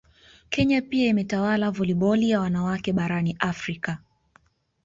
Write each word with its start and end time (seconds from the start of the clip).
Kenya 0.49 0.81
pia 0.81 1.09
imetawala 1.09 1.71
voliboli 1.71 2.29
ya 2.29 2.39
wanawake 2.39 2.93
barani 2.93 3.35
Afrika 3.39 3.97